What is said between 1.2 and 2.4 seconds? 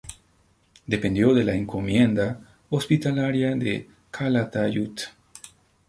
de la encomienda